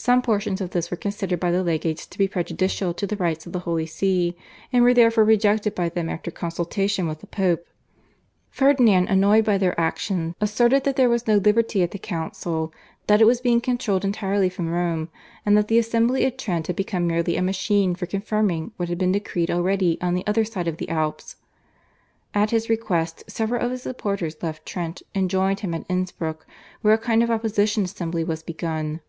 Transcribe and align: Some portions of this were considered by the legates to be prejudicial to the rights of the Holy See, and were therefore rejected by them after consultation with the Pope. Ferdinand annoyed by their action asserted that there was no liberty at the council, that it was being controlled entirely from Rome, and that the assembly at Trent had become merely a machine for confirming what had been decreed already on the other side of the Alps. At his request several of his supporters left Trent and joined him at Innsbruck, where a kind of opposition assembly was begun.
Some 0.00 0.22
portions 0.22 0.60
of 0.60 0.70
this 0.70 0.92
were 0.92 0.96
considered 0.96 1.40
by 1.40 1.50
the 1.50 1.64
legates 1.64 2.06
to 2.06 2.18
be 2.18 2.28
prejudicial 2.28 2.94
to 2.94 3.04
the 3.04 3.16
rights 3.16 3.46
of 3.46 3.52
the 3.52 3.58
Holy 3.66 3.84
See, 3.84 4.36
and 4.72 4.84
were 4.84 4.94
therefore 4.94 5.24
rejected 5.24 5.74
by 5.74 5.88
them 5.88 6.08
after 6.08 6.30
consultation 6.30 7.08
with 7.08 7.18
the 7.18 7.26
Pope. 7.26 7.66
Ferdinand 8.48 9.08
annoyed 9.08 9.44
by 9.44 9.58
their 9.58 9.78
action 9.78 10.36
asserted 10.40 10.84
that 10.84 10.94
there 10.94 11.08
was 11.08 11.26
no 11.26 11.38
liberty 11.38 11.82
at 11.82 11.90
the 11.90 11.98
council, 11.98 12.72
that 13.08 13.20
it 13.20 13.24
was 13.26 13.40
being 13.40 13.60
controlled 13.60 14.04
entirely 14.04 14.48
from 14.48 14.68
Rome, 14.70 15.08
and 15.44 15.56
that 15.56 15.66
the 15.66 15.80
assembly 15.80 16.24
at 16.24 16.38
Trent 16.38 16.68
had 16.68 16.76
become 16.76 17.04
merely 17.08 17.36
a 17.36 17.42
machine 17.42 17.96
for 17.96 18.06
confirming 18.06 18.70
what 18.76 18.88
had 18.88 18.98
been 18.98 19.10
decreed 19.12 19.50
already 19.50 19.98
on 20.00 20.14
the 20.14 20.24
other 20.28 20.44
side 20.44 20.68
of 20.68 20.76
the 20.76 20.88
Alps. 20.88 21.34
At 22.34 22.52
his 22.52 22.70
request 22.70 23.24
several 23.26 23.64
of 23.64 23.72
his 23.72 23.82
supporters 23.82 24.40
left 24.44 24.64
Trent 24.64 25.02
and 25.12 25.28
joined 25.28 25.58
him 25.60 25.74
at 25.74 25.84
Innsbruck, 25.88 26.46
where 26.82 26.94
a 26.94 26.98
kind 26.98 27.20
of 27.24 27.32
opposition 27.32 27.82
assembly 27.82 28.22
was 28.22 28.44
begun. 28.44 29.00